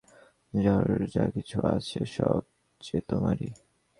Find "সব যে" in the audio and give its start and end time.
2.05-2.97